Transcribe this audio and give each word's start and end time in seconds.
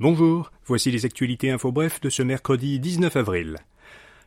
Bonjour, 0.00 0.50
voici 0.64 0.90
les 0.90 1.04
actualités 1.04 1.50
info 1.50 1.72
bref 1.72 2.00
de 2.00 2.08
ce 2.08 2.22
mercredi 2.22 2.80
19 2.80 3.16
avril. 3.16 3.58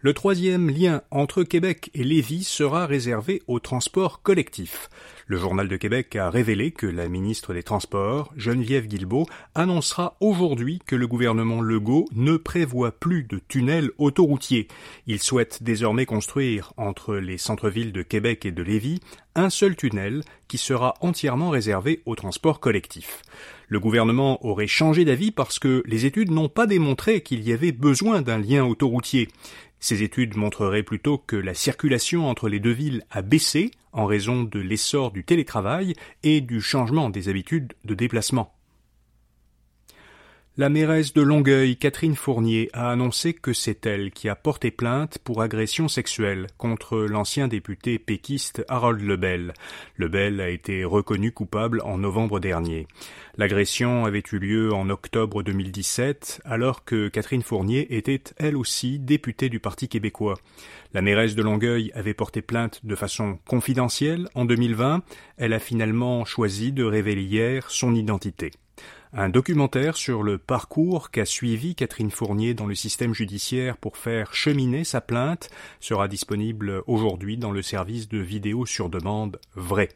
Le 0.00 0.14
troisième 0.14 0.70
lien 0.70 1.02
entre 1.10 1.42
Québec 1.42 1.90
et 1.92 2.04
Lévis 2.04 2.44
sera 2.44 2.86
réservé 2.86 3.42
au 3.48 3.60
transport 3.60 4.22
collectif. 4.22 4.88
Le 5.26 5.36
Journal 5.36 5.68
de 5.68 5.76
Québec 5.76 6.16
a 6.16 6.30
révélé 6.30 6.70
que 6.70 6.86
la 6.86 7.10
ministre 7.10 7.52
des 7.52 7.62
Transports, 7.62 8.32
Geneviève 8.34 8.86
Guilbeault, 8.86 9.26
annoncera 9.54 10.16
aujourd'hui 10.20 10.78
que 10.86 10.96
le 10.96 11.06
gouvernement 11.06 11.60
Legault 11.60 12.06
ne 12.14 12.38
prévoit 12.38 12.92
plus 12.92 13.24
de 13.24 13.38
tunnels 13.46 13.90
autoroutiers. 13.98 14.68
Il 15.06 15.20
souhaite 15.20 15.62
désormais 15.62 16.06
construire 16.06 16.72
entre 16.78 17.16
les 17.16 17.36
centres-villes 17.36 17.92
de 17.92 18.02
Québec 18.02 18.46
et 18.46 18.52
de 18.52 18.62
Lévis 18.62 19.00
un 19.34 19.50
seul 19.50 19.76
tunnel 19.76 20.22
qui 20.48 20.56
sera 20.56 20.94
entièrement 21.02 21.50
réservé 21.50 22.00
au 22.06 22.14
transport 22.14 22.58
collectif. 22.58 23.22
Le 23.68 23.80
gouvernement 23.80 24.44
aurait 24.46 24.66
changé 24.66 25.04
d'avis 25.04 25.30
parce 25.30 25.58
que 25.58 25.82
les 25.86 26.06
études 26.06 26.30
n'ont 26.30 26.48
pas 26.48 26.66
démontré 26.66 27.20
qu'il 27.20 27.46
y 27.46 27.52
avait 27.52 27.72
besoin 27.72 28.22
d'un 28.22 28.38
lien 28.38 28.64
autoroutier. 28.64 29.28
Ces 29.78 30.02
études 30.02 30.36
montreraient 30.36 30.82
plutôt 30.82 31.18
que 31.18 31.36
la 31.36 31.54
circulation 31.54 32.28
entre 32.28 32.48
les 32.48 32.60
deux 32.60 32.72
villes 32.72 33.04
a 33.10 33.22
baissé 33.22 33.70
en 33.92 34.06
raison 34.06 34.42
de 34.42 34.58
l'essor 34.58 35.12
du 35.12 35.22
télétravail 35.22 35.94
et 36.22 36.40
du 36.40 36.60
changement 36.60 37.10
des 37.10 37.28
habitudes 37.28 37.74
de 37.84 37.94
déplacement. 37.94 38.57
La 40.60 40.68
mairesse 40.70 41.14
de 41.14 41.22
Longueuil, 41.22 41.76
Catherine 41.76 42.16
Fournier, 42.16 42.68
a 42.72 42.90
annoncé 42.90 43.32
que 43.32 43.52
c'est 43.52 43.86
elle 43.86 44.10
qui 44.10 44.28
a 44.28 44.34
porté 44.34 44.72
plainte 44.72 45.18
pour 45.18 45.40
agression 45.40 45.86
sexuelle 45.86 46.48
contre 46.56 46.98
l'ancien 46.98 47.46
député 47.46 48.00
péquiste 48.00 48.64
Harold 48.66 49.00
Lebel. 49.00 49.54
Lebel 49.98 50.40
a 50.40 50.48
été 50.48 50.82
reconnu 50.82 51.30
coupable 51.30 51.80
en 51.84 51.98
novembre 51.98 52.40
dernier. 52.40 52.88
L'agression 53.36 54.04
avait 54.04 54.24
eu 54.32 54.40
lieu 54.40 54.74
en 54.74 54.90
octobre 54.90 55.44
2017, 55.44 56.40
alors 56.44 56.84
que 56.84 57.06
Catherine 57.06 57.44
Fournier 57.44 57.96
était 57.96 58.24
elle 58.36 58.56
aussi 58.56 58.98
députée 58.98 59.50
du 59.50 59.60
Parti 59.60 59.86
québécois. 59.86 60.38
La 60.92 61.02
mairesse 61.02 61.36
de 61.36 61.42
Longueuil 61.42 61.92
avait 61.94 62.14
porté 62.14 62.42
plainte 62.42 62.84
de 62.84 62.96
façon 62.96 63.38
confidentielle 63.46 64.28
en 64.34 64.44
2020. 64.44 65.04
Elle 65.36 65.52
a 65.52 65.60
finalement 65.60 66.24
choisi 66.24 66.72
de 66.72 66.82
révéler 66.82 67.22
hier 67.22 67.70
son 67.70 67.94
identité. 67.94 68.50
Un 69.14 69.30
documentaire 69.30 69.96
sur 69.96 70.22
le 70.22 70.36
parcours 70.36 71.10
qu'a 71.10 71.24
suivi 71.24 71.74
Catherine 71.74 72.10
Fournier 72.10 72.52
dans 72.52 72.66
le 72.66 72.74
système 72.74 73.14
judiciaire 73.14 73.78
pour 73.78 73.96
faire 73.96 74.34
cheminer 74.34 74.84
sa 74.84 75.00
plainte 75.00 75.48
sera 75.80 76.08
disponible 76.08 76.82
aujourd'hui 76.86 77.38
dans 77.38 77.50
le 77.50 77.62
service 77.62 78.08
de 78.08 78.18
vidéo 78.18 78.66
sur 78.66 78.90
demande 78.90 79.40
Vrai. 79.54 79.88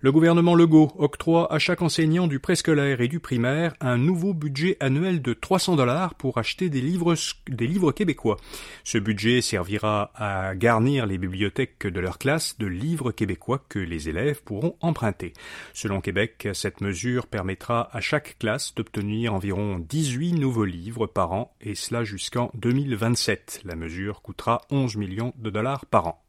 Le 0.00 0.12
gouvernement 0.12 0.54
Legault 0.54 0.92
octroie 0.96 1.52
à 1.52 1.58
chaque 1.58 1.82
enseignant 1.82 2.28
du 2.28 2.38
préscolaire 2.38 3.00
et 3.00 3.08
du 3.08 3.18
primaire 3.18 3.74
un 3.80 3.98
nouveau 3.98 4.32
budget 4.32 4.76
annuel 4.78 5.20
de 5.20 5.32
300 5.32 5.74
dollars 5.74 6.14
pour 6.14 6.38
acheter 6.38 6.68
des 6.70 6.80
livres, 6.80 7.16
des 7.48 7.66
livres 7.66 7.90
québécois. 7.90 8.36
Ce 8.84 8.96
budget 8.96 9.40
servira 9.40 10.12
à 10.14 10.54
garnir 10.54 11.04
les 11.04 11.18
bibliothèques 11.18 11.88
de 11.88 11.98
leur 11.98 12.18
classe 12.18 12.56
de 12.60 12.68
livres 12.68 13.10
québécois 13.10 13.60
que 13.68 13.80
les 13.80 14.08
élèves 14.08 14.40
pourront 14.44 14.76
emprunter. 14.82 15.32
Selon 15.74 16.00
Québec, 16.00 16.46
cette 16.52 16.80
mesure 16.80 17.26
permettra 17.26 17.88
à 17.92 18.00
chaque 18.00 18.38
classe 18.38 18.76
d'obtenir 18.76 19.34
environ 19.34 19.80
18 19.80 20.34
nouveaux 20.34 20.64
livres 20.64 21.08
par 21.08 21.32
an 21.32 21.52
et 21.60 21.74
cela 21.74 22.04
jusqu'en 22.04 22.52
2027. 22.54 23.62
La 23.64 23.74
mesure 23.74 24.22
coûtera 24.22 24.60
11 24.70 24.94
millions 24.94 25.34
de 25.38 25.50
dollars 25.50 25.86
par 25.86 26.06
an. 26.06 26.22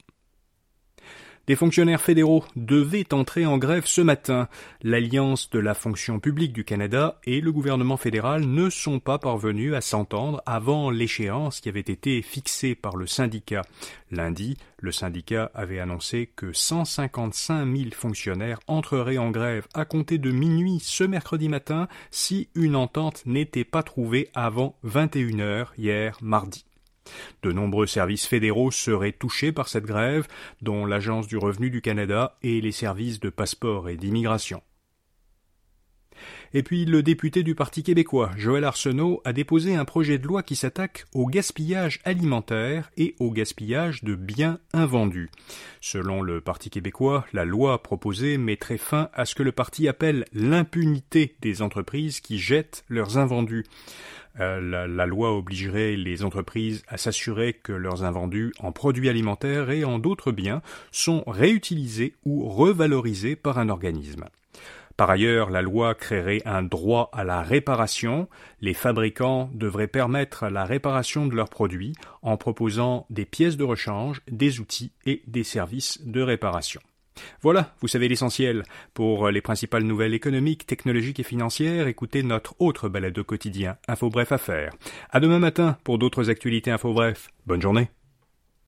Des 1.49 1.55
fonctionnaires 1.55 1.99
fédéraux 1.99 2.43
devaient 2.55 3.11
entrer 3.11 3.47
en 3.47 3.57
grève 3.57 3.87
ce 3.87 4.01
matin. 4.01 4.47
L'Alliance 4.83 5.49
de 5.49 5.57
la 5.57 5.73
fonction 5.73 6.19
publique 6.19 6.53
du 6.53 6.63
Canada 6.63 7.19
et 7.23 7.41
le 7.41 7.51
gouvernement 7.51 7.97
fédéral 7.97 8.45
ne 8.45 8.69
sont 8.69 8.99
pas 8.99 9.17
parvenus 9.17 9.73
à 9.73 9.81
s'entendre 9.81 10.43
avant 10.45 10.91
l'échéance 10.91 11.59
qui 11.59 11.67
avait 11.67 11.79
été 11.79 12.21
fixée 12.21 12.75
par 12.75 12.97
le 12.97 13.07
syndicat. 13.07 13.63
Lundi, 14.11 14.57
le 14.77 14.91
syndicat 14.91 15.49
avait 15.55 15.79
annoncé 15.79 16.29
que 16.35 16.53
155 16.53 17.65
000 17.65 17.89
fonctionnaires 17.95 18.59
entreraient 18.67 19.17
en 19.17 19.31
grève 19.31 19.65
à 19.73 19.85
compter 19.85 20.19
de 20.19 20.29
minuit 20.29 20.77
ce 20.79 21.03
mercredi 21.03 21.49
matin 21.49 21.87
si 22.11 22.49
une 22.53 22.75
entente 22.75 23.23
n'était 23.25 23.63
pas 23.63 23.81
trouvée 23.81 24.29
avant 24.35 24.75
21 24.83 25.39
heures 25.39 25.73
hier 25.79 26.15
mardi. 26.21 26.68
De 27.43 27.51
nombreux 27.51 27.87
services 27.87 28.25
fédéraux 28.25 28.71
seraient 28.71 29.11
touchés 29.11 29.51
par 29.51 29.67
cette 29.67 29.85
grève, 29.85 30.27
dont 30.61 30.85
l'Agence 30.85 31.27
du 31.27 31.37
revenu 31.37 31.69
du 31.69 31.81
Canada 31.81 32.37
et 32.41 32.61
les 32.61 32.71
services 32.71 33.19
de 33.19 33.29
passeport 33.29 33.89
et 33.89 33.97
d'immigration. 33.97 34.61
Et 36.53 36.63
puis 36.63 36.85
le 36.85 37.03
député 37.03 37.43
du 37.43 37.55
Parti 37.55 37.83
québécois, 37.83 38.31
Joël 38.35 38.63
Arsenault, 38.63 39.21
a 39.23 39.33
déposé 39.33 39.75
un 39.75 39.85
projet 39.85 40.17
de 40.17 40.27
loi 40.27 40.41
qui 40.41 40.55
s'attaque 40.55 41.05
au 41.13 41.27
gaspillage 41.27 41.99
alimentaire 42.03 42.89
et 42.97 43.15
au 43.19 43.31
gaspillage 43.31 44.03
de 44.03 44.15
biens 44.15 44.59
invendus. 44.73 45.29
Selon 45.79 46.21
le 46.21 46.41
Parti 46.41 46.69
québécois, 46.69 47.25
la 47.33 47.45
loi 47.45 47.83
proposée 47.83 48.37
mettrait 48.37 48.77
fin 48.77 49.09
à 49.13 49.25
ce 49.25 49.35
que 49.35 49.43
le 49.43 49.51
parti 49.51 49.87
appelle 49.87 50.25
l'impunité 50.33 51.35
des 51.41 51.61
entreprises 51.61 52.19
qui 52.19 52.39
jettent 52.39 52.83
leurs 52.89 53.17
invendus. 53.17 53.65
Euh, 54.39 54.61
la, 54.61 54.87
la, 54.87 55.05
loi 55.05 55.35
obligerait 55.35 55.95
les 55.95 56.23
entreprises 56.23 56.83
à 56.87 56.97
s'assurer 56.97 57.53
que 57.53 57.73
leurs 57.73 58.03
invendus 58.03 58.53
en 58.59 58.71
produits 58.71 59.09
alimentaires 59.09 59.69
et 59.69 59.83
en 59.83 59.99
d'autres 59.99 60.31
biens 60.31 60.61
sont 60.91 61.23
réutilisés 61.27 62.15
ou 62.25 62.47
revalorisés 62.47 63.35
par 63.35 63.59
un 63.59 63.69
organisme. 63.69 64.25
Par 64.99 65.09
ailleurs, 65.09 65.49
la 65.49 65.61
loi 65.61 65.95
créerait 65.95 66.41
un 66.43 66.61
droit 66.61 67.09
à 67.13 67.23
la 67.23 67.41
réparation. 67.41 68.27
Les 68.59 68.73
fabricants 68.73 69.49
devraient 69.53 69.87
permettre 69.87 70.47
la 70.49 70.65
réparation 70.65 71.25
de 71.25 71.35
leurs 71.35 71.49
produits 71.49 71.93
en 72.21 72.35
proposant 72.35 73.05
des 73.09 73.23
pièces 73.23 73.55
de 73.55 73.63
rechange, 73.63 74.19
des 74.29 74.59
outils 74.59 74.91
et 75.05 75.23
des 75.25 75.45
services 75.45 76.01
de 76.05 76.21
réparation. 76.21 76.81
Voilà, 77.41 77.73
vous 77.81 77.87
savez 77.87 78.07
l'essentiel. 78.07 78.63
Pour 78.93 79.29
les 79.29 79.41
principales 79.41 79.83
nouvelles 79.83 80.13
économiques, 80.13 80.65
technologiques 80.65 81.19
et 81.19 81.23
financières, 81.23 81.87
écoutez 81.87 82.23
notre 82.23 82.55
autre 82.59 82.89
balade 82.89 83.17
au 83.17 83.23
quotidien, 83.23 83.77
Info 83.87 84.09
Bref 84.09 84.31
Affaires. 84.31 84.73
À 85.09 85.19
demain 85.19 85.39
matin 85.39 85.77
pour 85.83 85.97
d'autres 85.97 86.29
actualités 86.29 86.71
Info 86.71 86.93
Bref. 86.93 87.29
Bonne 87.45 87.61
journée. 87.61 87.89